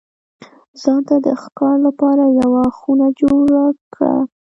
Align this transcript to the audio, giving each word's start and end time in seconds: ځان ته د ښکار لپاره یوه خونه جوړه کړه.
ځان 0.81 0.99
ته 1.07 1.15
د 1.25 1.27
ښکار 1.41 1.75
لپاره 1.87 2.23
یوه 2.41 2.65
خونه 2.77 3.07
جوړه 3.21 3.63
کړه. 3.93 4.15